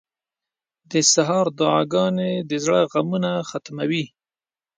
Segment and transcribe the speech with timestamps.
[0.91, 4.05] •د سهار دعاګانې د زړه غمونه ختموي.